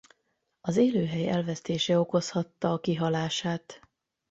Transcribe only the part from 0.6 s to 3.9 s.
Az élőhely elvesztése okozhatta a kihalását.